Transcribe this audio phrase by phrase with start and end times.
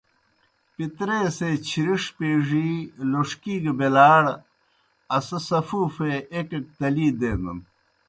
[0.73, 2.69] پِتریسےچِھرِݜ پیڙِی
[3.11, 4.23] لوݜکی گہ بیلاڑ
[5.15, 7.59] اسہ سفوفے ایْک ایْک تلی دینَن۔